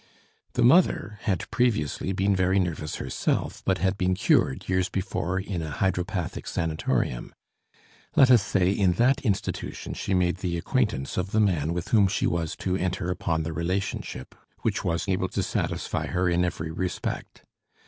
The 0.53 0.63
mother 0.63 1.19
had 1.25 1.45
previously 1.51 2.11
been 2.11 2.35
very 2.35 2.57
nervous 2.59 2.95
herself, 2.95 3.61
but 3.65 3.77
had 3.77 3.99
been 3.99 4.15
cured 4.15 4.67
years 4.67 4.89
before 4.89 5.39
in 5.39 5.61
a 5.61 5.69
hydropathic 5.69 6.47
sanatorium. 6.47 7.35
Let 8.15 8.31
us 8.31 8.41
say, 8.41 8.71
in 8.71 8.93
that 8.93 9.21
institution 9.21 9.93
she 9.93 10.15
made 10.15 10.37
the 10.37 10.57
acquaintance 10.57 11.17
of 11.17 11.29
the 11.33 11.39
man 11.39 11.71
with 11.71 11.89
whom 11.89 12.07
she 12.07 12.25
was 12.25 12.55
to 12.65 12.75
enter 12.75 13.11
upon 13.11 13.43
the 13.43 13.53
relationship 13.53 14.33
which 14.63 14.83
was 14.83 15.07
able 15.07 15.27
to 15.27 15.43
satisfy 15.43 16.07
her 16.07 16.27
in 16.27 16.43
every 16.43 16.71
respect. 16.71 17.43